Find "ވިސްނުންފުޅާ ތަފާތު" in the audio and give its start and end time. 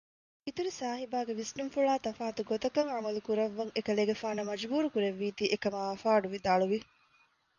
1.39-2.41